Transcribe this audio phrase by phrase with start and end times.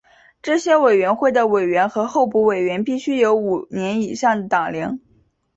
[0.41, 4.99] 这些委员会的委员和候补委员必须有五年以上的党龄。